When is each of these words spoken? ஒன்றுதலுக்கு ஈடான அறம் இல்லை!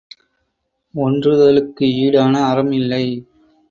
ஒன்றுதலுக்கு 0.93 1.85
ஈடான 1.97 2.35
அறம் 2.49 2.71
இல்லை! 2.71 3.05